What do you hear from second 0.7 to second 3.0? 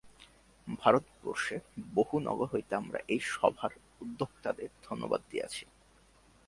ভারতবর্ষে বহু নগর হইতে আমরা